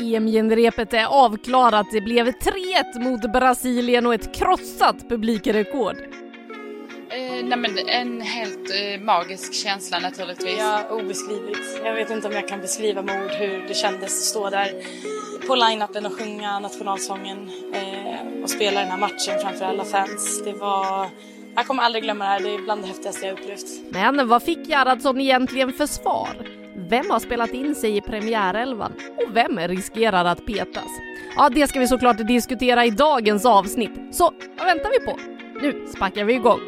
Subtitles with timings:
[0.00, 1.86] EM-genrepet är avklarat.
[1.92, 5.96] Det blev 3-1 mot Brasilien och ett krossat publikrekord.
[7.10, 10.58] Eh, nej men en helt eh, magisk känsla naturligtvis.
[10.58, 11.80] Ja, obeskrivligt.
[11.84, 14.72] Jag vet inte om jag kan beskriva med ord hur det kändes att stå där
[15.46, 20.42] på line-upen och sjunga nationalsången eh, och spela den här matchen framför alla fans.
[20.44, 21.08] Det var...
[21.54, 23.66] Jag kommer aldrig glömma det här, det är bland det häftigaste jag upplevt.
[23.90, 26.65] Men vad fick Gerhardsson egentligen för svar?
[26.88, 28.92] Vem har spelat in sig i premiärelvan?
[29.16, 30.90] Och vem riskerar att petas?
[31.36, 34.14] Ja, det ska vi såklart diskutera i dagens avsnitt.
[34.14, 35.18] Så vad väntar vi på?
[35.62, 36.60] Nu sparkar vi igång!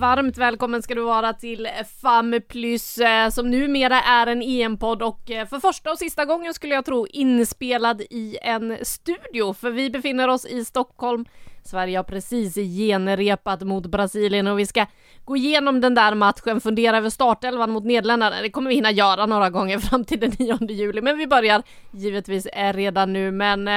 [0.00, 1.68] Varmt välkommen ska du vara till
[2.02, 6.54] FAM Plus eh, som numera är en EM-podd och eh, för första och sista gången
[6.54, 11.24] skulle jag tro inspelad i en studio för vi befinner oss i Stockholm.
[11.64, 14.86] Sverige har precis genrepat mot Brasilien och vi ska
[15.24, 18.42] gå igenom den där matchen, fundera över startelvan mot Nederländerna.
[18.42, 21.62] Det kommer vi hinna göra några gånger fram till den 9 juli, men vi börjar
[21.92, 23.30] givetvis eh, redan nu.
[23.30, 23.68] Men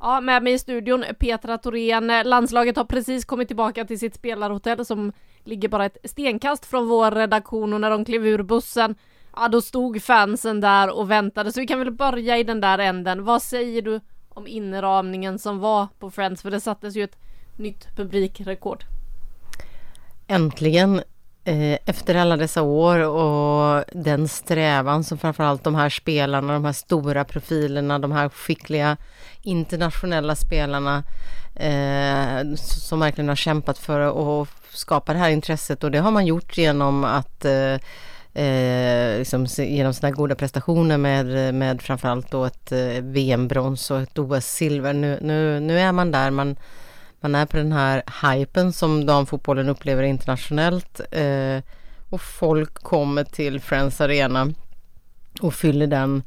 [0.00, 2.12] Ja, med mig i studion Petra Thorén.
[2.24, 5.12] Landslaget har precis kommit tillbaka till sitt spelarhotell som
[5.44, 8.94] ligger bara ett stenkast från vår redaktion och när de klev ur bussen,
[9.36, 11.52] ja då stod fansen där och väntade.
[11.52, 13.24] Så vi kan väl börja i den där änden.
[13.24, 16.42] Vad säger du om inramningen som var på Friends?
[16.42, 17.18] För det sattes ju ett
[17.56, 18.84] nytt publikrekord.
[20.26, 21.02] Äntligen
[21.44, 26.72] eh, efter alla dessa år och den strävan som framförallt de här spelarna, de här
[26.72, 28.96] stora profilerna, de här skickliga
[29.42, 31.04] internationella spelarna
[31.54, 36.26] eh, som verkligen har kämpat för att skapa det här intresset och det har man
[36.26, 37.78] gjort genom att eh,
[38.44, 44.18] eh liksom, genom sina goda prestationer med, med framförallt då ett eh, VM-brons och ett
[44.18, 44.92] OS-silver.
[44.92, 46.56] Nu, nu, nu är man där, man,
[47.20, 48.02] man är på den här
[48.32, 51.62] hypen som damfotbollen upplever internationellt eh,
[52.10, 54.52] och folk kommer till Friends Arena
[55.40, 56.22] och fyller den eh,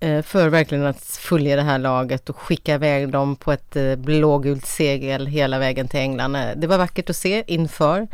[0.00, 3.96] Eh, för verkligen att följa det här laget och skicka iväg dem på ett eh,
[3.96, 6.36] blågult segel hela vägen till England.
[6.36, 8.08] Eh, det var vackert att se inför.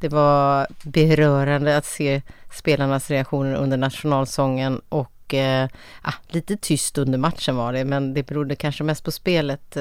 [0.00, 2.22] Det var berörande att se
[2.52, 5.68] spelarnas reaktioner under nationalsången och eh,
[6.02, 9.76] ah, lite tyst under matchen var det, men det berodde kanske mest på spelet.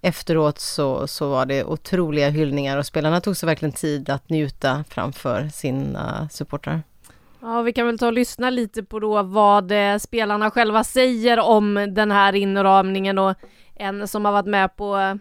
[0.00, 4.84] Efteråt så, så var det otroliga hyllningar och spelarna tog sig verkligen tid att njuta
[4.88, 6.82] framför sina supportrar.
[7.42, 11.40] Ja, vi kan väl ta och lyssna lite på då vad eh, spelarna själva säger
[11.40, 13.34] om den här inramningen och
[13.76, 15.14] en som har varit med på eh,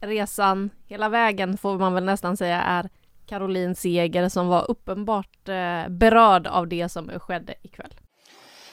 [0.00, 2.88] resan hela vägen får man väl nästan säga är
[3.26, 7.94] Caroline Seger som var uppenbart eh, berörd av det som skedde ikväll.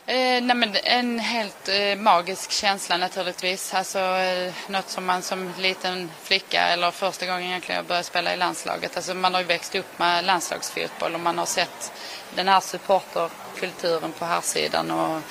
[0.06, 3.74] Eh, nej men en helt eh, magisk känsla naturligtvis.
[3.74, 8.34] Alltså eh, något som man som liten flicka eller första gången egentligen jag började spela
[8.34, 8.96] i landslaget.
[8.96, 11.92] Alltså man har ju växt upp med landslagsfotboll och man har sett
[12.36, 15.22] den här supporterkulturen på här sidan och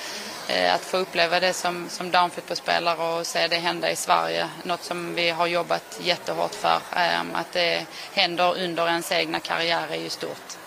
[0.47, 4.49] eh, att få uppleva det som, som damfotbollsspelare och se det hända i Sverige.
[4.63, 6.79] Något som vi har jobbat jättehårt för.
[6.95, 10.62] Eh, att det händer under ens egna karriär är ju stort.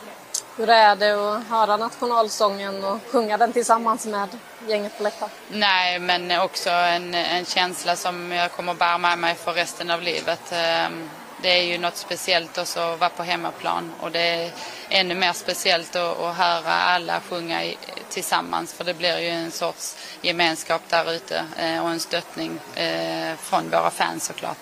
[0.56, 4.28] Hur är det att höra nationalsången och sjunga den tillsammans med
[4.68, 5.30] gänget på läktaren?
[5.48, 10.02] Nej, men också en, en känsla som jag kommer bära med mig för resten av
[10.02, 10.52] livet.
[10.52, 11.10] Ehm,
[11.42, 14.50] det är ju något speciellt också att vara på hemmaplan och det är
[14.88, 17.78] ännu mer speciellt att, att höra alla sjunga i,
[18.08, 23.36] tillsammans för det blir ju en sorts gemenskap där ute eh, och en stöttning eh,
[23.36, 24.58] från våra fans såklart.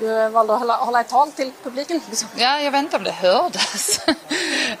[0.00, 2.00] Du valde att hålla, hålla ett tal till publiken.
[2.36, 4.00] Ja, jag vet inte om det hördes.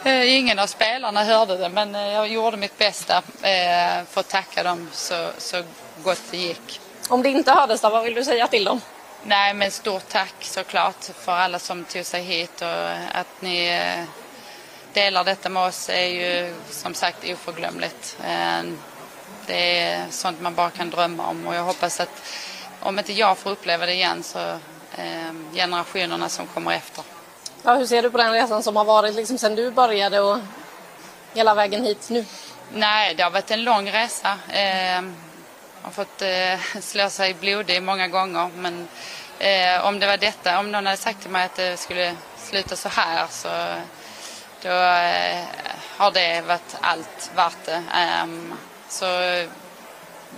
[0.04, 4.28] Eh, Ingen av spelarna hörde det, men eh, jag gjorde mitt bästa eh, för att
[4.28, 5.62] tacka dem så, så
[6.04, 6.80] gott det gick.
[7.08, 8.80] Om det inte hördes då, vad vill du säga till dem?
[9.22, 13.82] Nej, men stort tack såklart för alla som tog sig hit och att ni
[14.92, 18.16] delar detta med oss är ju som sagt oförglömligt.
[19.46, 22.22] Det är sånt man bara kan drömma om och jag hoppas att
[22.80, 24.58] om inte jag får uppleva det igen så
[25.52, 27.04] generationerna som kommer efter.
[27.62, 30.38] Ja, hur ser du på den resan som har varit liksom, sen du började och
[31.34, 32.24] hela vägen hit nu?
[32.72, 34.38] Nej, det har varit en lång resa.
[34.48, 35.02] Eh,
[35.82, 38.50] har fått eh, slå sig blodig många gånger.
[38.56, 38.88] Men
[39.38, 42.76] eh, om det var detta, om någon hade sagt till mig att det skulle sluta
[42.76, 43.48] så här så
[44.62, 45.44] då eh,
[45.96, 47.82] har det varit allt värt det.
[47.94, 48.54] Ehm,
[48.88, 49.06] så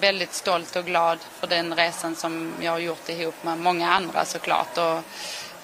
[0.01, 4.25] väldigt stolt och glad för den resan som jag har gjort ihop med många andra
[4.25, 4.79] såklart.
[4.79, 4.99] Och,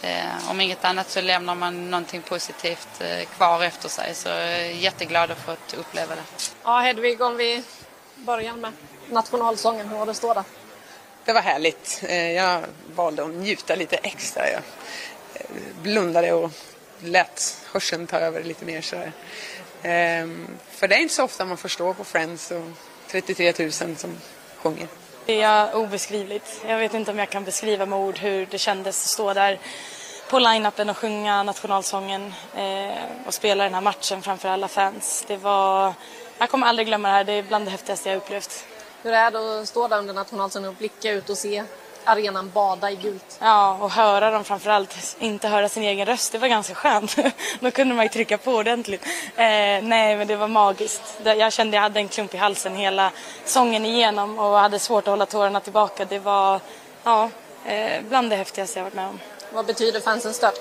[0.06, 4.14] eh, om inget annat så lämnar man någonting positivt eh, kvar efter sig.
[4.14, 6.22] Så jag är jätteglad att fått uppleva det.
[6.64, 7.62] Ja, Hedvig, om vi
[8.14, 8.72] börjar med
[9.10, 10.44] nationalsången, hur var det stå där?
[11.24, 12.00] Det var härligt.
[12.02, 12.64] Eh, jag
[12.94, 14.50] valde att njuta lite extra.
[14.50, 14.62] Jag
[15.34, 15.46] eh,
[15.82, 16.50] blundade och
[17.00, 19.12] lät hörseln ta över lite mer sådär.
[19.82, 22.64] Ehm, för det är inte så ofta man får stå på Friends och
[23.10, 24.16] 33 000 som
[24.56, 24.88] sjunger.
[25.26, 26.64] Det är obeskrivligt.
[26.66, 29.58] Jag vet inte om jag kan beskriva med ord hur det kändes att stå där
[30.30, 35.24] på line-upen och sjunga nationalsången eh, och spela den här matchen framför alla fans.
[35.28, 35.92] Det var...
[36.38, 37.24] Jag kommer aldrig glömma det här.
[37.24, 38.64] Det är bland det häftigaste jag upplevt.
[39.02, 41.64] Hur är det att stå där under nationalsången och blicka ut och se
[42.08, 43.38] arenan bada i gult?
[43.40, 45.16] Ja, och höra dem framförallt.
[45.18, 47.16] Inte höra sin egen röst, det var ganska skönt.
[47.60, 49.06] Då kunde man ju trycka på ordentligt.
[49.36, 51.20] Eh, nej, men det var magiskt.
[51.24, 53.10] Jag kände jag hade en klump i halsen hela
[53.44, 56.04] sången igenom och hade svårt att hålla tårarna tillbaka.
[56.04, 56.60] Det var,
[57.04, 57.30] ja,
[57.64, 59.20] eh, bland det häftigaste jag varit med om.
[59.52, 60.54] Vad betyder fansens stöd?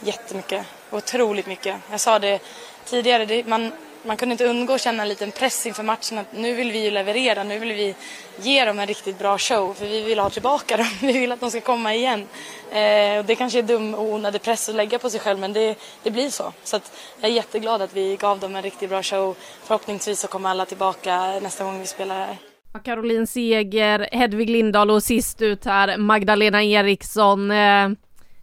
[0.00, 0.66] Jättemycket.
[0.90, 1.76] Otroligt mycket.
[1.90, 2.38] Jag sa det
[2.84, 3.72] tidigare, det, man,
[4.02, 6.84] man kunde inte undgå att känna en liten press inför matchen att nu vill vi
[6.84, 7.94] ju leverera, nu vill vi
[8.40, 11.40] ge dem en riktigt bra show för vi vill ha tillbaka dem, vi vill att
[11.40, 12.26] de ska komma igen.
[12.70, 15.52] Eh, och det kanske är dum och onödig press att lägga på sig själv men
[15.52, 16.52] det, det blir så.
[16.64, 19.36] Så att jag är jätteglad att vi gav dem en riktigt bra show.
[19.62, 22.36] Förhoppningsvis så kommer alla tillbaka nästa gång vi spelar här.
[22.84, 27.50] Caroline Seger, Hedvig Lindahl och sist ut här Magdalena Eriksson.
[27.50, 27.88] Eh,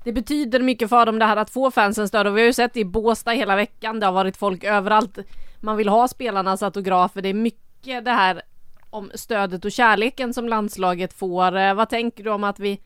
[0.03, 2.53] det betyder mycket för dem det här att få fansens stöd och vi har ju
[2.53, 3.99] sett i Båstad hela veckan.
[3.99, 5.17] Det har varit folk överallt.
[5.65, 7.21] Man vill ha spelarnas autografer.
[7.21, 8.41] Det är mycket det här
[8.89, 11.57] om stödet och kärleken som landslaget får.
[11.57, 12.81] Eh, vad tänker du om att vi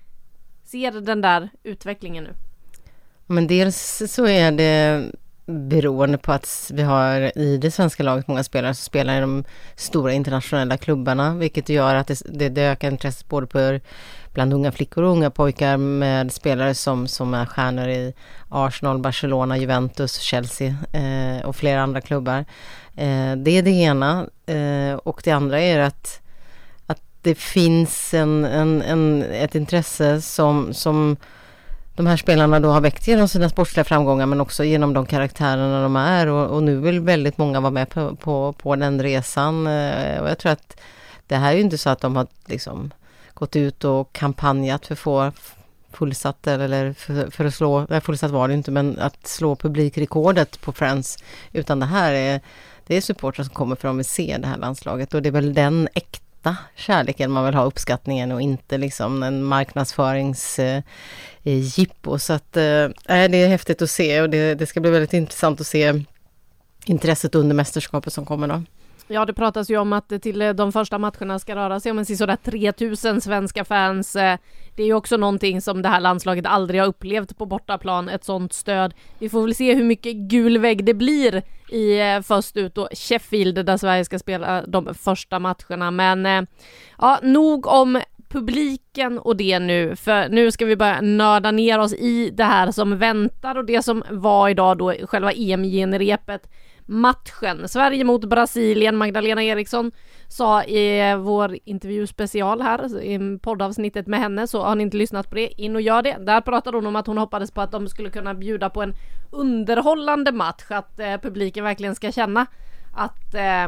[0.64, 2.34] ser den där utvecklingen nu?
[3.26, 5.06] Men dels så är det
[5.50, 9.44] beroende på att vi har i det svenska laget många spelare som spelar i de
[9.76, 13.80] stora internationella klubbarna, vilket gör att det, det, det ökar intresset både på,
[14.34, 18.14] bland unga flickor och unga pojkar med spelare som, som är stjärnor i
[18.50, 22.46] Arsenal, Barcelona, Juventus, Chelsea eh, och flera andra klubbar.
[22.96, 26.22] Eh, det är det ena eh, och det andra är att,
[26.86, 31.18] att det finns en, en, en, ett intresse som, som
[32.00, 35.84] de här spelarna då har väckt genom sina sportsliga framgångar men också genom de karaktärerna
[35.84, 39.68] de är och, och nu vill väldigt många vara med på, på, på den resan.
[39.68, 40.80] Eh, och jag tror att
[41.28, 42.92] det här är ju inte så att de har liksom
[43.34, 45.32] gått ut och kampanjat för att få
[45.92, 50.62] fullsatt eller för, för att slå, nej fullsatt var det inte, men att slå publikrekordet
[50.62, 51.18] på Friends.
[51.52, 52.42] Utan det här är,
[52.88, 55.30] det är supportrar som kommer för att de vill se det här landslaget och det
[55.30, 56.29] är väl den äkta
[56.76, 62.14] kärleken man vill ha uppskattningen och inte liksom en marknadsföringsjippo.
[62.14, 65.14] Eh, så att eh, det är häftigt att se och det, det ska bli väldigt
[65.14, 66.04] intressant att se
[66.86, 68.64] intresset under mästerskapet som kommer då.
[69.12, 71.92] Ja, det pratas ju om att det till eh, de första matcherna ska röra sig
[71.92, 74.16] om en sådär 3000 svenska fans.
[74.16, 74.38] Eh,
[74.76, 78.24] det är ju också någonting som det här landslaget aldrig har upplevt på bortaplan, ett
[78.24, 78.94] sådant stöd.
[79.20, 82.90] Vi får väl se hur mycket gul vägg det blir i eh, först ut och
[82.92, 85.92] Sheffield där Sverige ska spela de första matcherna.
[85.92, 86.48] Men
[86.98, 91.94] ja, nog om publiken och det nu, för nu ska vi börja nörda ner oss
[91.94, 96.50] i det här som väntar och det som var idag då, själva EM-genrepet
[96.90, 97.68] matchen.
[97.68, 98.96] Sverige mot Brasilien.
[98.96, 99.92] Magdalena Eriksson
[100.28, 105.36] sa i vår intervjuspecial här, i poddavsnittet med henne, så har ni inte lyssnat på
[105.36, 106.18] det, in och gör det.
[106.20, 108.96] Där pratade hon om att hon hoppades på att de skulle kunna bjuda på en
[109.32, 112.46] underhållande match, att eh, publiken verkligen ska känna
[112.96, 113.68] att eh,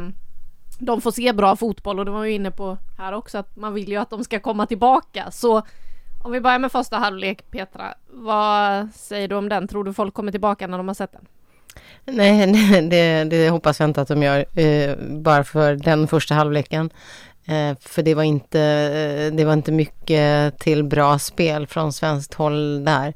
[0.79, 3.73] de får se bra fotboll och det var ju inne på här också att man
[3.73, 5.31] vill ju att de ska komma tillbaka.
[5.31, 5.61] Så
[6.23, 9.67] om vi börjar med första halvlek Petra, vad säger du om den?
[9.67, 11.25] Tror du folk kommer tillbaka när de har sett den?
[12.05, 12.47] Nej,
[12.89, 16.89] det, det hoppas jag inte att de gör, eh, bara för den första halvleken.
[17.45, 22.33] Eh, för det var, inte, eh, det var inte mycket till bra spel från svenskt
[22.33, 23.13] håll där.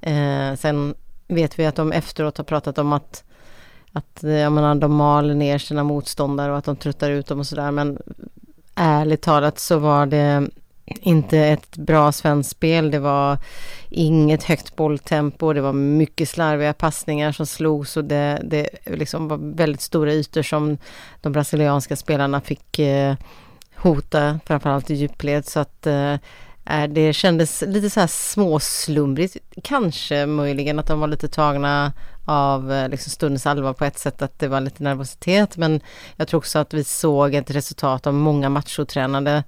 [0.00, 0.94] Eh, sen
[1.28, 3.24] vet vi att de efteråt har pratat om att,
[3.92, 7.38] att eh, jag menar, de maler ner sina motståndare och att de tröttar ut dem
[7.38, 7.70] och sådär.
[7.70, 7.98] Men
[8.74, 10.48] ärligt talat så var det
[10.86, 12.90] inte ett bra svenskt spel.
[12.90, 13.38] Det var
[13.90, 15.52] inget högt bolltempo.
[15.52, 20.42] Det var mycket slarviga passningar som slogs och det, det liksom var väldigt stora ytor
[20.42, 20.78] som
[21.20, 23.14] de brasilianska spelarna fick eh,
[23.76, 25.46] hota, framförallt i djupled.
[25.46, 26.14] Så att eh,
[26.70, 31.92] Eh, det kändes lite så här småslumrigt, kanske möjligen att de var lite tagna
[32.24, 35.80] av eh, liksom stundens allvar på ett sätt att det var lite nervositet men
[36.16, 39.44] jag tror också att vi såg ett resultat av många machotränade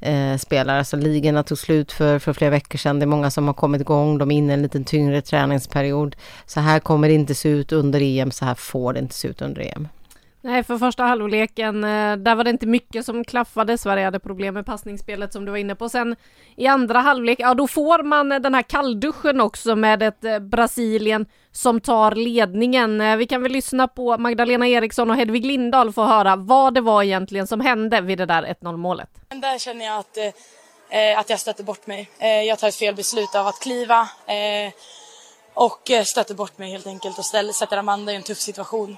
[0.00, 0.78] eh, spelare.
[0.78, 2.98] Alltså ligorna tog slut för, för flera veckor sedan.
[2.98, 4.18] Det är många som har kommit igång.
[4.18, 6.16] De är inne i en lite tyngre träningsperiod.
[6.46, 8.30] Så här kommer det inte se ut under EM.
[8.30, 9.88] Så här får det inte se ut under EM.
[10.48, 13.78] Nej, för första halvleken, eh, där var det inte mycket som klaffade.
[13.78, 15.88] Sverige hade problem med passningsspelet som du var inne på.
[15.88, 16.16] Sen
[16.56, 20.38] i andra halvlek, ja då får man eh, den här kallduschen också med ett eh,
[20.38, 23.18] Brasilien som tar ledningen.
[23.18, 26.80] Vi kan väl lyssna på Magdalena Eriksson och Hedvig Lindahl för att höra vad det
[26.80, 29.10] var egentligen som hände vid det där 1-0 målet.
[29.28, 32.10] Där känner jag att, eh, att jag stötte bort mig.
[32.18, 34.72] Eh, jag tar ett fel beslut av att kliva eh,
[35.54, 38.96] och stöter bort mig helt enkelt och ställer, sätter Amanda i en tuff situation.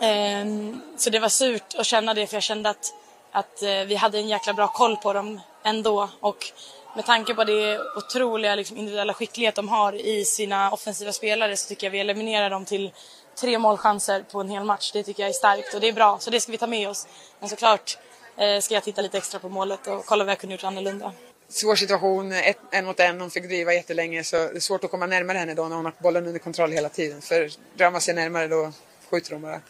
[0.00, 2.94] Ehm, så det var surt att känna det för jag kände att,
[3.32, 6.08] att eh, vi hade en jäkla bra koll på dem ändå.
[6.20, 6.52] Och
[6.96, 11.68] med tanke på det otroliga liksom, individuella skicklighet de har i sina offensiva spelare så
[11.68, 12.92] tycker jag vi eliminerar dem till
[13.40, 14.92] tre målchanser på en hel match.
[14.92, 16.88] Det tycker jag är starkt och det är bra, så det ska vi ta med
[16.88, 17.06] oss.
[17.40, 17.98] Men såklart
[18.36, 21.12] eh, ska jag titta lite extra på målet och kolla vad jag kunde gjort annorlunda.
[21.48, 24.90] Svår situation, ett, en mot en, hon fick driva jättelänge så det är svårt att
[24.90, 27.22] komma närmare henne då när hon har bollen under kontroll hela tiden.
[27.22, 28.72] För drar man sig närmare då
[29.12, 29.60] skjuter de bara.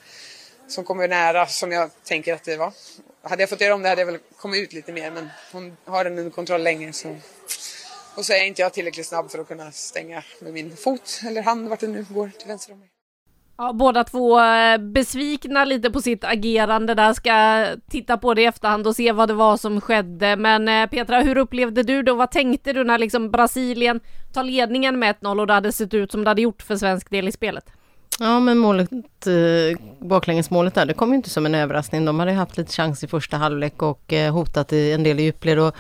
[0.69, 2.73] Som kommer nära som jag tänker att det var.
[3.23, 5.77] Hade jag fått göra om det hade jag väl kommit ut lite mer men hon
[5.85, 7.17] har den under kontroll länge så.
[8.17, 11.43] Och så är inte jag tillräckligt snabb för att kunna stänga med min fot eller
[11.43, 12.89] hand vart det nu går till vänster om mig.
[13.57, 18.45] Ja, båda två eh, besvikna lite på sitt agerande där, ska titta på det i
[18.45, 20.37] efterhand och se vad det var som skedde.
[20.37, 24.01] Men eh, Petra, hur upplevde du det och vad tänkte du när liksom Brasilien
[24.33, 27.11] tar ledningen med 1-0 och det hade sett ut som det hade gjort för svensk
[27.11, 27.65] del i spelet?
[28.23, 28.91] Ja men målet,
[29.27, 32.05] eh, baklängesmålet där, det kom ju inte som en överraskning.
[32.05, 35.23] De hade haft lite chans i första halvlek och eh, hotat i en del i
[35.23, 35.59] djupled.
[35.59, 35.77] Och,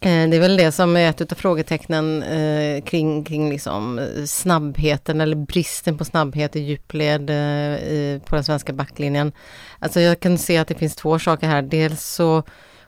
[0.00, 4.24] eh, det är väl det som är ett av frågetecknen eh, kring, kring liksom eh,
[4.26, 9.32] snabbheten eller bristen på snabbhet i djupled eh, på den svenska backlinjen.
[9.78, 11.62] Alltså jag kan se att det finns två saker här.
[11.62, 12.42] Dels så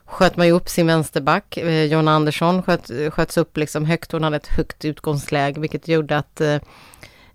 [0.05, 1.57] sköt man ju upp sin vänsterback.
[1.57, 4.11] Eh, Jonna Andersson sköt, sköts upp liksom högt.
[4.11, 6.57] Hon hade ett högt utgångsläge vilket gjorde att eh,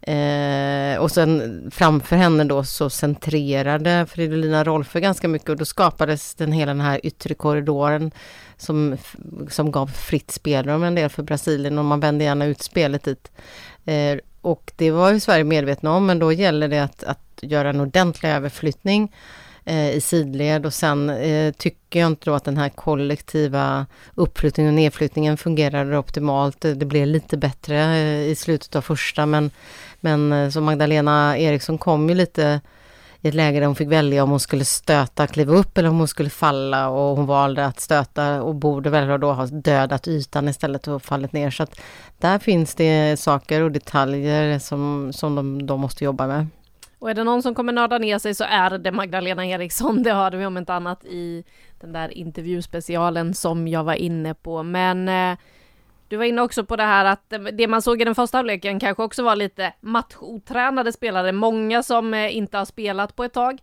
[0.03, 6.35] eh, och sen framför henne då så centrerade Fridolina Rolfö ganska mycket och då skapades
[6.35, 8.11] den hela den här yttre korridoren
[8.57, 8.97] som,
[9.49, 13.31] som gav fritt spelrum en del för Brasilien och man vände gärna ut spelet dit.
[13.85, 17.71] Eh, och det var ju Sverige medvetna om men då gäller det att, att göra
[17.71, 19.13] en ordentlig överflyttning
[19.65, 24.73] eh, i sidled och sen eh, tycker jag inte då att den här kollektiva uppflyttningen
[24.73, 26.61] och nedflyttningen fungerade optimalt.
[26.61, 29.51] Det blev lite bättre eh, i slutet av första men
[30.01, 32.61] men eh, så Magdalena Eriksson kom ju lite
[33.23, 35.99] i ett läge där hon fick välja om hon skulle stöta, kliva upp eller om
[35.99, 40.49] hon skulle falla och hon valde att stöta och borde väl då ha dödat ytan
[40.49, 41.51] istället och fallit ner.
[41.51, 41.81] Så att
[42.19, 46.47] där finns det saker och detaljer som, som de, de måste jobba med.
[46.99, 50.03] Och är det någon som kommer nörda ner sig så är det Magdalena Eriksson.
[50.03, 51.45] Det hörde vi om inte annat i
[51.81, 54.63] den där intervjuspecialen som jag var inne på.
[54.63, 55.39] Men eh,
[56.11, 58.81] du var inne också på det här att det man såg i den första halvleken
[58.81, 63.63] kanske också var lite matchotränade spelare, många som eh, inte har spelat på ett tag.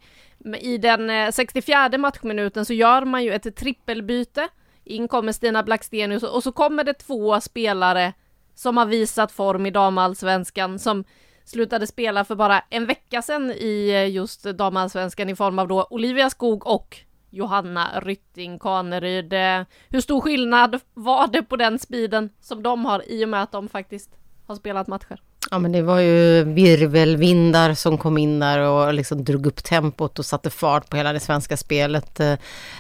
[0.59, 4.47] I den eh, 64 matchminuten så gör man ju ett trippelbyte.
[4.83, 8.13] In kommer Stina Blackstenius och så kommer det två spelare
[8.55, 11.03] som har visat form i damallsvenskan som
[11.45, 15.87] slutade spela för bara en vecka sedan i eh, just damallsvenskan i form av då
[15.89, 16.97] Olivia Skog och
[17.29, 19.33] Johanna Rytting Kaneryd.
[19.33, 23.43] Eh, hur stor skillnad var det på den speeden som de har i och med
[23.43, 24.09] att de faktiskt
[24.47, 25.21] har spelat matcher?
[25.51, 30.19] Ja men det var ju virvelvindar som kom in där och liksom drog upp tempot
[30.19, 32.19] och satte fart på hela det svenska spelet.
[32.19, 32.33] Eh,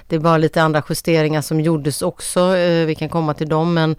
[0.07, 3.95] det var lite andra justeringar som gjordes också, eh, vi kan komma till dem men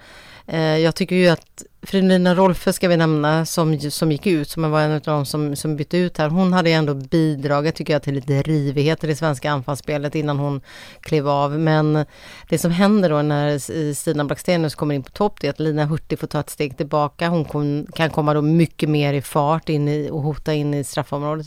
[0.50, 4.70] Eh, jag tycker ju att Fridolina Rolfö ska vi nämna som, som gick ut, som
[4.70, 6.28] var en av de som, som bytte ut här.
[6.28, 10.60] Hon hade ändå bidragit tycker jag till lite rivighet i det svenska anfallsspelet innan hon
[11.00, 11.58] klev av.
[11.58, 12.04] Men
[12.48, 13.58] det som händer då när
[13.94, 16.76] Stina Blackstenius kommer in på topp det är att Lina Hurtig får ta ett steg
[16.76, 17.28] tillbaka.
[17.28, 20.84] Hon kom, kan komma då mycket mer i fart in i, och hota in i
[20.84, 21.46] straffområdet.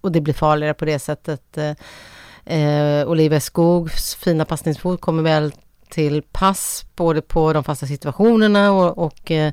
[0.00, 1.58] Och det blir farligare på det sättet.
[2.44, 5.52] Eh, Olivia Skogs fina passningsfot kommer väl
[5.92, 9.52] till pass både på de fasta situationerna och, och eh,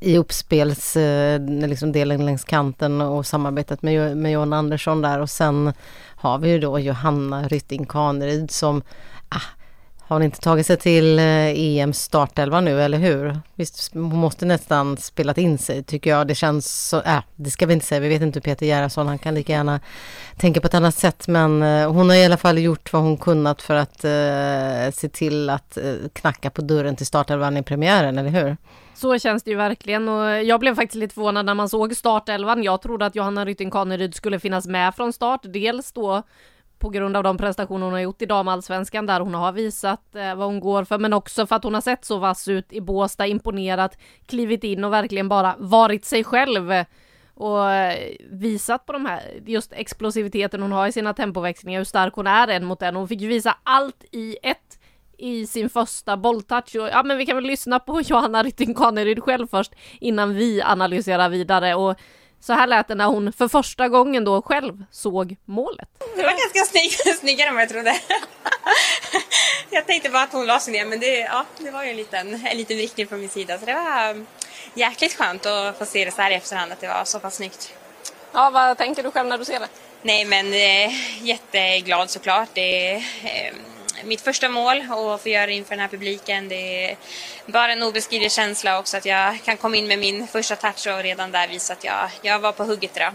[0.00, 5.18] i uppspelsdelen eh, liksom längs kanten och samarbetet med, med John Andersson där.
[5.18, 5.72] Och sen
[6.16, 8.82] har vi ju då Johanna Rytting Kaneryd som
[9.28, 9.59] ah,
[10.10, 13.40] har hon inte tagit sig till eh, EM startelva nu, eller hur?
[13.54, 16.26] Visst, hon måste nästan spelat in sig, tycker jag.
[16.26, 19.06] Det känns så, äh, det ska vi inte säga, vi vet inte hur Peter Gerhardsson,
[19.06, 19.80] han kan lika gärna
[20.36, 23.16] tänka på ett annat sätt, men eh, hon har i alla fall gjort vad hon
[23.16, 28.18] kunnat för att uh, se till att uh, knacka på dörren till startelvan i premiären,
[28.18, 28.56] eller hur?
[28.94, 32.62] Så känns det ju verkligen och jag blev faktiskt lite förvånad när man såg startelvan.
[32.62, 36.22] Jag trodde att Johanna Rytting Kaneryd skulle finnas med från start, dels då
[36.80, 40.34] på grund av de prestationer hon har gjort i damallsvenskan där hon har visat eh,
[40.34, 42.80] vad hon går för, men också för att hon har sett så vass ut i
[42.80, 46.72] Båstad, imponerat, klivit in och verkligen bara varit sig själv
[47.34, 52.14] och eh, visat på de här, just explosiviteten hon har i sina tempoväxlingar, hur stark
[52.14, 52.96] hon är en mot en.
[52.96, 54.78] Hon fick ju visa allt i ett
[55.20, 56.76] i sin första bolltouch.
[56.76, 60.62] Och, ja, men vi kan väl lyssna på Johanna Rytting Kaneryd själv först innan vi
[60.62, 61.74] analyserar vidare.
[61.74, 61.98] Och
[62.40, 65.88] så här lät det när hon för första gången då själv såg målet.
[66.16, 68.00] Det var ganska snygg, snyggare än vad jag trodde.
[69.70, 71.96] jag tänkte bara att hon la sig ner men det, ja, det var ju en
[71.96, 74.24] liten, en liten vrickning från min sida så det var
[74.74, 77.34] jäkligt skönt att få se det så här i efterhand att det var så pass
[77.34, 77.74] snyggt.
[78.32, 79.68] Ja, vad tänker du själv när du ser det?
[80.02, 82.48] Nej men eh, jätteglad såklart.
[82.52, 83.54] Det, eh,
[84.04, 86.48] mitt första mål och få göra det inför den här publiken.
[86.48, 86.96] Det är
[87.46, 91.02] bara en obeskrivlig känsla också att jag kan komma in med min första touch och
[91.02, 93.12] redan där visa att jag, jag var på hugget idag.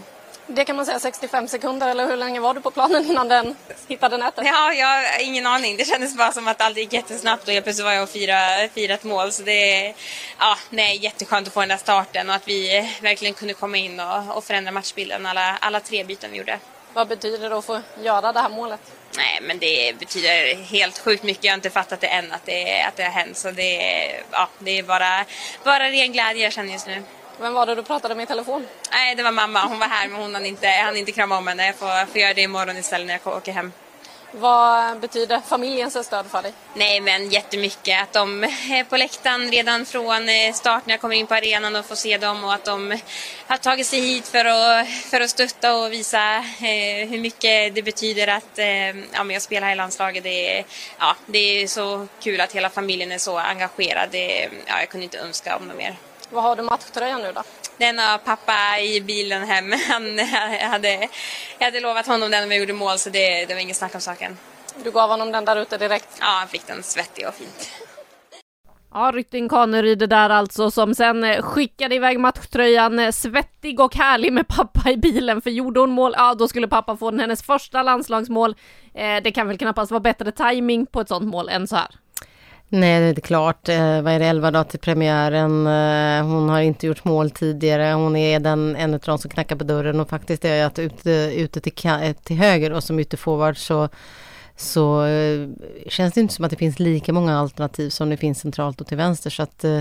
[0.48, 3.56] Det kan man säga 65 sekunder eller hur länge var du på planen innan den
[3.88, 4.46] hittade nätet?
[4.46, 5.76] Ja, jag har ingen aning.
[5.76, 8.68] Det kändes bara som att allt gick jättesnabbt och helt plötsligt var jag och firade
[8.74, 9.32] fira ett mål.
[9.32, 9.94] Så det är
[10.38, 14.00] ja, nej, jätteskönt att få den där starten och att vi verkligen kunde komma in
[14.00, 16.58] och, och förändra matchbilden alla, alla tre byten vi gjorde.
[16.92, 18.80] Vad betyder det att få göra det här målet?
[19.16, 21.44] Nej, men det betyder helt sjukt mycket.
[21.44, 23.36] Jag har inte fattat det än att det, att det har hänt.
[23.36, 23.76] Så det,
[24.30, 25.24] ja, det är bara,
[25.64, 27.02] bara ren glädje jag känner just nu.
[27.40, 28.66] Vem var det du pratade med i telefon?
[28.92, 29.66] Nej, det var mamma.
[29.66, 31.66] Hon var här men hon hann inte, hann inte krama om henne.
[31.66, 33.72] Jag får, får göra det imorgon istället när jag åker hem.
[34.38, 36.52] Vad betyder familjens stöd för dig?
[36.74, 38.02] Nej men jättemycket.
[38.02, 41.76] Att de är på läktaren redan från eh, start när jag kommer in på arenan
[41.76, 42.98] och får se dem och att de
[43.46, 47.82] har tagit sig hit för att, för att stötta och visa eh, hur mycket det
[47.82, 50.22] betyder att eh, ja, men jag spelar i landslaget.
[50.22, 50.64] Det är,
[50.98, 54.08] ja, det är så kul att hela familjen är så engagerad.
[54.12, 55.96] Det, ja, jag kunde inte önska om det mer.
[56.36, 57.42] Vad har du matchtröjan nu då?
[57.78, 59.72] Den har pappa i bilen hem.
[59.88, 60.18] Han
[60.70, 61.08] hade,
[61.58, 63.94] jag hade lovat honom den om jag gjorde mål så det, det var inget snack
[63.94, 64.36] om saken.
[64.84, 66.08] Du gav honom den där ute direkt?
[66.20, 67.70] Ja, han fick den svettig och fint.
[68.94, 74.32] Ja, Rytting Kaneryd där alltså som sen eh, skickade iväg matchtröjan eh, svettig och härlig
[74.32, 77.42] med pappa i bilen för gjorde hon mål, ja då skulle pappa få den hennes
[77.42, 78.54] första landslagsmål.
[78.94, 81.88] Eh, det kan väl knappast vara bättre timing på ett sånt mål än så här.
[82.68, 83.68] Nej, det är klart.
[83.68, 85.66] Eh, vad är det, 11 dagar till premiären.
[85.66, 87.92] Eh, hon har inte gjort mål tidigare.
[87.92, 90.78] Hon är den, en av de som knackar på dörren och faktiskt är jag att
[90.78, 91.72] ute, ute till,
[92.24, 93.88] till höger och som ytterforward så
[94.56, 95.48] så eh,
[95.88, 98.86] känns det inte som att det finns lika många alternativ som det finns centralt och
[98.86, 99.30] till vänster.
[99.30, 99.80] Så att eh,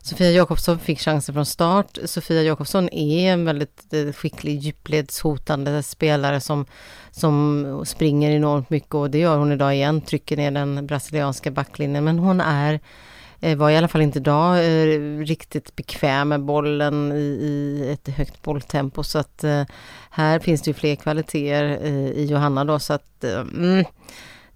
[0.00, 1.98] Sofia Jakobsson fick chansen från start.
[2.04, 6.66] Sofia Jakobsson är en väldigt eh, skicklig djupledshotande spelare som,
[7.10, 12.04] som springer enormt mycket och det gör hon idag igen, trycker ner den brasilianska backlinjen.
[12.04, 12.80] Men hon är
[13.40, 18.16] Eh, var i alla fall inte idag eh, riktigt bekväm med bollen i, i ett
[18.16, 19.62] högt bolltempo så att eh,
[20.10, 23.84] här finns det ju fler kvaliteter i Johanna då så att mm,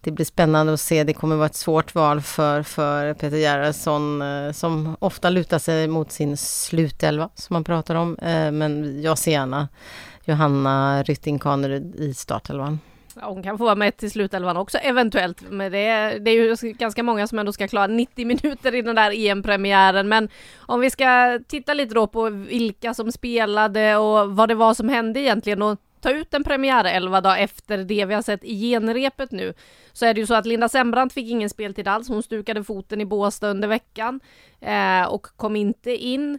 [0.00, 1.04] det blir spännande att se.
[1.04, 4.22] Det kommer vara ett svårt val för, för Peter Gerhardsson
[4.54, 8.16] som ofta lutar sig mot sin slutelva som man pratar om.
[8.52, 9.68] Men jag ser gärna
[10.24, 12.78] Johanna Rytting Kaneryd i startelvan.
[13.16, 15.42] Ja, hon kan få vara med till slutelvan också eventuellt.
[15.50, 18.82] Men det är, det är ju ganska många som ändå ska klara 90 minuter i
[18.82, 20.08] den där EM-premiären.
[20.08, 24.74] Men om vi ska titta lite då på vilka som spelade och vad det var
[24.74, 28.60] som hände egentligen och ta ut en premiärelva då efter det vi har sett i
[28.60, 29.54] genrepet nu.
[29.92, 32.08] Så är det ju så att Linda Sembrant fick ingen speltid alls.
[32.08, 34.20] Hon stukade foten i Båstad under veckan
[34.60, 36.38] eh, och kom inte in.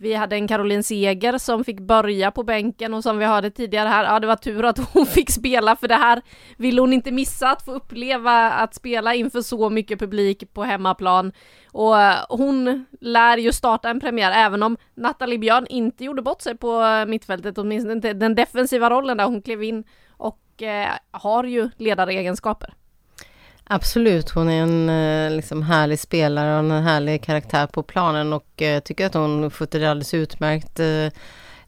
[0.00, 3.88] Vi hade en Caroline Seger som fick börja på bänken och som vi hörde tidigare
[3.88, 6.22] här, ja det var tur att hon fick spela för det här
[6.56, 11.32] ville hon inte missa att få uppleva att spela inför så mycket publik på hemmaplan.
[11.72, 16.42] Och eh, hon lär ju starta en premiär även om Nathalie Björn inte gjorde bort
[16.42, 20.92] sig på eh, mittfältet, åtminstone inte den defensiva rollen där hon klev in och eh,
[21.10, 22.74] har ju ledaregenskaper.
[23.70, 28.62] Absolut, hon är en eh, liksom, härlig spelare och en härlig karaktär på planen och
[28.62, 30.80] eh, jag tycker att hon skötte det alldeles utmärkt.
[30.80, 31.20] Eh,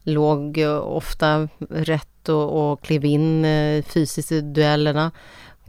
[0.03, 3.45] låg ofta rätt och, och klev in
[3.83, 5.11] fysiskt i duellerna.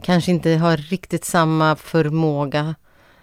[0.01, 2.75] Kanske inte har riktigt samma förmåga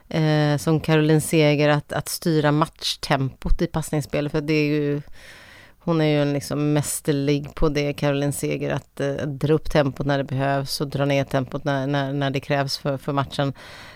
[0.08, 5.02] eh, som Caroline Seger att, att styra matchtempot i passningsspelet för det är ju
[5.82, 10.06] hon är ju en liksom mästerlig på det, Caroline Seger, att eh, dra upp tempot
[10.06, 13.52] när det behövs och dra ner tempot när, när, när det krävs för, för matchen.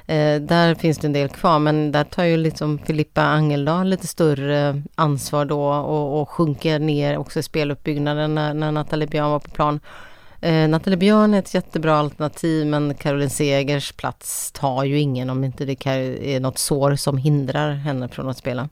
[0.06, 4.06] Eh, där finns det en del kvar, men där tar ju liksom Filippa Angeldal lite
[4.06, 9.40] större ansvar då och, och sjunker ner också i speluppbyggnaden när, när Nathalie Björn var
[9.40, 9.80] på plan.
[10.40, 15.44] Eh, Nathalie Björn är ett jättebra alternativ men Caroline Segers plats tar ju ingen om
[15.44, 18.68] inte det är något sår som hindrar henne från att spela.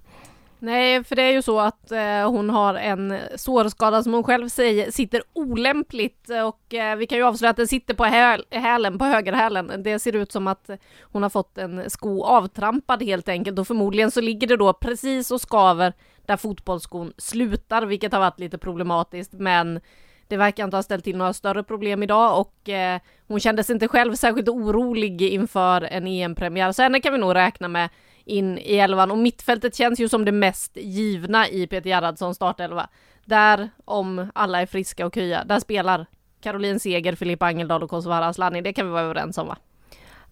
[0.65, 4.49] Nej, för det är ju så att eh, hon har en sårskada som hon själv
[4.49, 8.45] säger sitter olämpligt eh, och eh, vi kan ju avslöja att den sitter på häl,
[8.51, 9.83] hälen, på högerhälen.
[9.83, 10.71] Det ser ut som att
[11.03, 15.31] hon har fått en sko avtrampad helt enkelt och förmodligen så ligger det då precis
[15.31, 15.93] och skaver
[16.27, 19.81] där fotbollsskon slutar, vilket har varit lite problematiskt, men
[20.29, 23.89] det verkar inte ha ställt till några större problem idag och eh, hon kändes inte
[23.89, 27.89] själv särskilt orolig inför en EM-premiär, så henne kan vi nog räkna med
[28.25, 32.89] in i elvan och mittfältet känns ju som det mest givna i Peter Gerhardssons startelva.
[33.25, 36.07] Där, om alla är friska och krya, där spelar
[36.41, 38.61] Caroline Seger, Filippa Angeldal och Kosovare Asllani.
[38.61, 39.57] Det kan vi vara överens om va?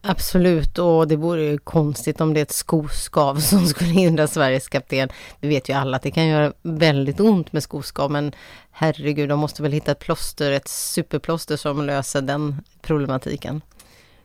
[0.03, 4.69] Absolut, och det vore ju konstigt om det är ett skoskav som skulle hindra Sveriges
[4.69, 5.09] kapten.
[5.41, 8.33] Vi vet ju alla att det kan göra väldigt ont med skoskav, men
[8.71, 13.61] herregud, de måste väl hitta ett plåster, ett superplåster som löser den problematiken.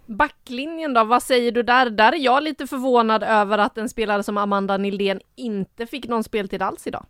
[0.06, 1.90] Backlinjen då, vad säger du där?
[1.90, 6.24] Där är jag lite förvånad över att en spelare som Amanda Nildén inte fick någon
[6.24, 7.06] speltid alls idag.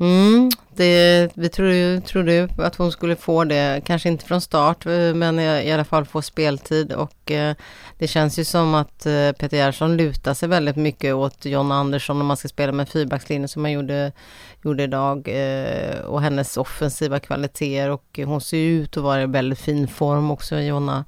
[0.00, 5.14] Mm, det, vi trodde, trodde att hon skulle få det, kanske inte från start, eh,
[5.14, 7.54] men i, alla fall få speltid och eh,
[7.98, 12.20] det känns ju som att eh, Peter Gerhardsson lutar sig väldigt mycket åt Jonna Andersson
[12.20, 14.12] om man ska spela med fyrbackslinjen som han gjorde,
[14.64, 19.26] gjorde idag eh, och hennes offensiva kvaliteter och hon ser ju ut att vara i
[19.26, 21.04] väldigt fin form också, Jonna.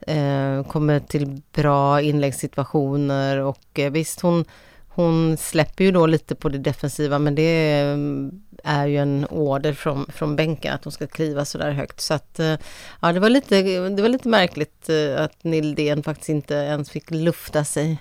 [0.00, 4.44] Eh, kommer till bra inläggssituationer och eh, visst hon
[4.96, 7.96] hon släpper ju då lite på det defensiva men det eh,
[8.64, 12.00] är ju en order från, från bänken att hon ska kliva så där högt.
[12.00, 12.54] Så att eh,
[13.02, 17.10] ja, det var lite, det var lite märkligt eh, att Nildén faktiskt inte ens fick
[17.10, 17.98] lufta sig.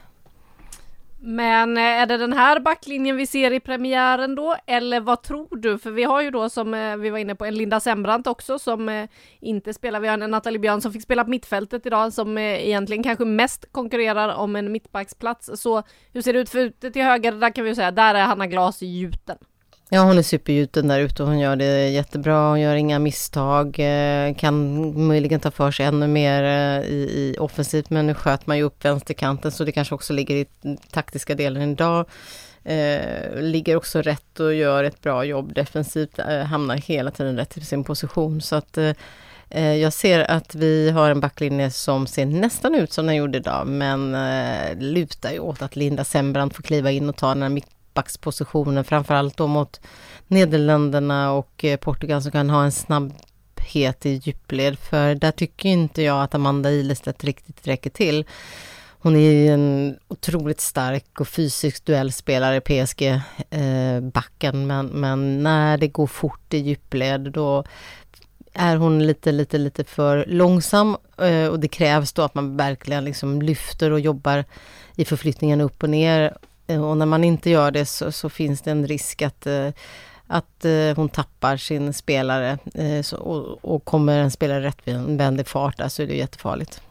[1.28, 5.58] Men eh, är det den här backlinjen vi ser i premiären då, eller vad tror
[5.58, 5.78] du?
[5.78, 8.60] För vi har ju då som eh, vi var inne på en Linda Sembrant också
[8.60, 9.10] som eh,
[9.40, 10.00] inte spelar.
[10.00, 13.72] Vi har en Nathalie Björn som fick spela på mittfältet idag som egentligen kanske mest
[13.72, 15.50] konkurrerar om en mittbacksplats.
[15.56, 15.84] Så
[16.14, 17.32] hur ser det ut för ute till höger?
[17.32, 19.38] Där kan vi ju säga, där är Hanna Glas gjuten.
[19.96, 22.50] Ja, hon är supergjuten där ute och hon gör det jättebra.
[22.50, 27.36] Hon gör inga misstag, eh, kan möjligen ta för sig ännu mer eh, i, i
[27.40, 30.46] offensivt, men nu sköt man ju upp vänsterkanten så det kanske också ligger i
[30.92, 32.06] taktiska delen idag.
[32.64, 37.58] Eh, ligger också rätt och gör ett bra jobb defensivt, eh, hamnar hela tiden rätt
[37.58, 38.42] i sin position.
[38.42, 38.92] Så att eh,
[39.50, 43.38] eh, jag ser att vi har en backlinje som ser nästan ut som den gjorde
[43.38, 47.42] idag, men eh, lutar ju åt att Linda Sembrant får kliva in och ta den
[47.42, 47.50] här
[47.96, 49.80] mittbackspositionen, framförallt då mot
[50.28, 54.80] Nederländerna och eh, Portugal som kan ha en snabbhet i djupled.
[54.80, 58.26] För där tycker inte jag att Amanda Ilestedt riktigt räcker till.
[59.02, 66.08] Hon är en otroligt stark och fysisk duellspelare, PSG-backen, eh, men, men när det går
[66.08, 67.64] fort i djupled då
[68.54, 73.06] är hon lite, lite, lite för långsam eh, och det krävs då att man verkligen
[73.06, 74.46] liksom lyfter och jobbar
[74.96, 76.34] i förflyttningen upp och ner
[76.68, 79.70] Eh, och när man inte gör det så, så finns det en risk att, eh,
[80.28, 82.58] att eh, hon tappar sin spelare.
[83.04, 86.82] Så, och, och kommer en spelare rättvänd fart där så är det jättefarligt.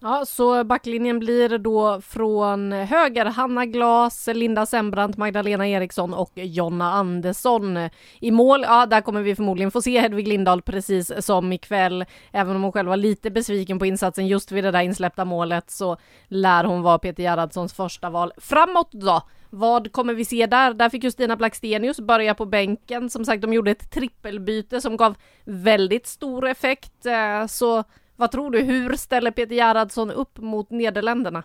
[0.00, 6.92] Ja, så backlinjen blir då från höger Hanna Glas, Linda Sembrant, Magdalena Eriksson och Jonna
[6.92, 7.88] Andersson.
[8.20, 12.04] I mål, ja, där kommer vi förmodligen få se Hedvig Lindahl precis som ikväll.
[12.32, 15.70] Även om hon själv var lite besviken på insatsen just vid det där insläppta målet
[15.70, 15.96] så
[16.28, 18.32] lär hon vara Peter Gerhardssons första val.
[18.36, 19.22] Framåt då?
[19.50, 20.74] Vad kommer vi se där?
[20.74, 23.10] Där fick Justina Blackstenius börja på bänken.
[23.10, 27.06] Som sagt, de gjorde ett trippelbyte som gav väldigt stor effekt.
[27.06, 27.84] Eh, så
[28.18, 31.42] vad tror du, hur ställer Peter Gerhardsson upp mot Nederländerna?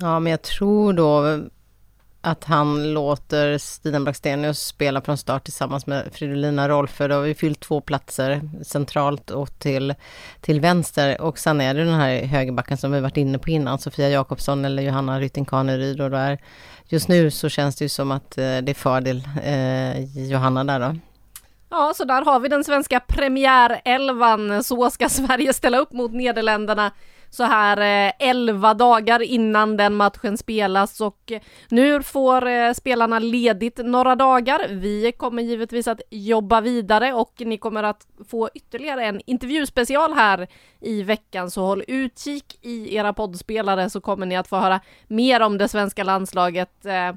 [0.00, 1.40] Ja, men jag tror då
[2.20, 7.08] att han låter Stina Blackstenius spela från start tillsammans med Fridolina Rolfö.
[7.08, 9.94] Då har vi fyllt två platser centralt och till,
[10.40, 11.20] till vänster.
[11.20, 14.64] Och sen är det den här högerbacken som vi varit inne på innan, Sofia Jakobsson
[14.64, 16.00] eller Johanna Rytting Kaneryd.
[16.00, 16.38] Och där,
[16.84, 20.80] just nu så känns det ju som att eh, det är fördel eh, Johanna där
[20.80, 20.96] då.
[21.70, 24.64] Ja, så där har vi den svenska premiärelvan.
[24.64, 26.92] Så ska Sverige ställa upp mot Nederländerna
[27.30, 31.32] så här eh, elva 11 dagar innan den matchen spelas och
[31.68, 34.68] nu får eh, spelarna ledigt några dagar.
[34.70, 40.48] Vi kommer givetvis att jobba vidare och ni kommer att få ytterligare en intervjuspecial här
[40.80, 45.40] i veckan så håll utkik i era poddspelare så kommer ni att få höra mer
[45.40, 46.86] om det svenska landslaget.
[46.86, 47.12] Eh,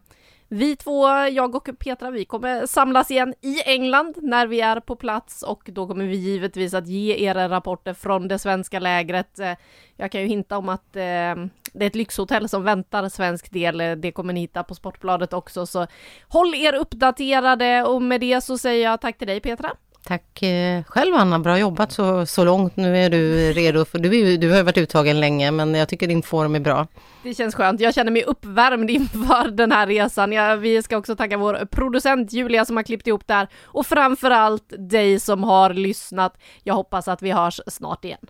[0.54, 4.96] vi två, jag och Petra, vi kommer samlas igen i England när vi är på
[4.96, 9.40] plats och då kommer vi givetvis att ge er rapporter från det svenska lägret.
[9.40, 9.54] Eh,
[9.96, 11.36] jag kan ju hinta om att eh,
[11.74, 13.82] det är ett lyxhotell som väntar svensk del.
[13.82, 15.88] Eh, det kommer ni hitta på Sportbladet också, så
[16.28, 19.72] håll er uppdaterade och med det så säger jag tack till dig Petra.
[20.04, 22.76] Tack eh, själv Anna, bra jobbat så, så långt.
[22.76, 26.08] Nu är du redo, för du, du har ju varit uttagen länge men jag tycker
[26.08, 26.88] din form är bra.
[27.24, 30.32] Det känns skönt, jag känner mig uppvärmd inför den här resan.
[30.32, 34.74] Ja, vi ska också tacka vår producent Julia som har klippt ihop där och framförallt
[34.90, 36.38] dig som har lyssnat.
[36.64, 38.28] Jag hoppas att vi hörs snart igen.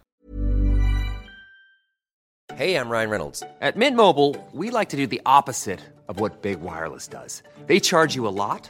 [2.58, 3.44] Hey, I'm Ryan Reynolds.
[3.62, 7.44] At Mint Mobile, we like to do the opposite of what Big Wireless does.
[7.68, 8.70] They charge you a lot,